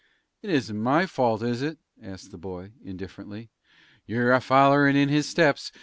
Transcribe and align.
"It 0.41 0.49
isn't 0.49 0.81
my 0.81 1.05
fault, 1.05 1.43
is 1.43 1.61
it?" 1.61 1.77
asked 2.01 2.31
the 2.31 2.39
boy, 2.39 2.71
indifferently. 2.83 3.51
"You're 4.07 4.31
a 4.33 4.41
follerin' 4.41 4.95
in 4.95 5.09
his 5.09 5.29
steps. 5.29 5.71